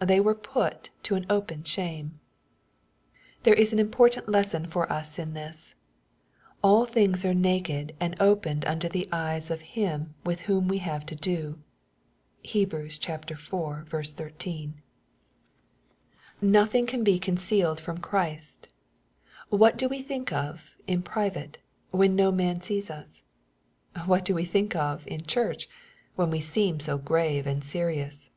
They 0.00 0.20
were 0.20 0.34
put 0.34 0.90
to 1.04 1.14
an 1.14 1.24
open 1.30 1.64
shame. 1.64 2.20
There 3.44 3.54
is 3.54 3.72
an 3.72 3.78
important 3.78 4.28
lesson 4.28 4.66
for 4.66 4.84
us 4.92 5.18
in 5.18 5.32
this. 5.32 5.76
"All 6.62 6.84
things 6.84 7.24
are 7.24 7.32
naked 7.32 7.94
and 7.98 8.14
opened 8.20 8.66
unto 8.66 8.90
the 8.90 9.08
eyes 9.10 9.50
of 9.50 9.62
Him 9.62 10.12
with 10.26 10.40
84 10.40 10.40
EXPOSITORY 10.42 10.44
THOUGHTS. 10.44 10.46
whom 10.62 10.68
we 10.68 10.78
have 10.84 11.06
to 11.06 11.16
do/' 12.76 13.86
(Heb. 13.88 13.90
iv. 13.94 14.06
13.) 14.14 14.82
Nothing 16.42 16.84
can 16.84 17.02
be 17.02 17.18
concealed 17.18 17.80
from 17.80 17.96
Christ. 17.96 18.68
What 19.48 19.78
do 19.78 19.88
we 19.88 20.02
think 20.02 20.30
of, 20.30 20.76
in 20.86 21.00
private, 21.00 21.62
when 21.92 22.14
no 22.14 22.30
man 22.30 22.60
sees 22.60 22.90
us? 22.90 23.22
What 24.04 24.26
do 24.26 24.34
we 24.34 24.44
think 24.44 24.76
of, 24.76 25.06
in 25.08 25.22
church, 25.24 25.66
when 26.14 26.28
we 26.28 26.40
seem 26.40 26.78
so 26.78 26.98
grave 26.98 27.46
and 27.46 27.64
serious 27.64 28.28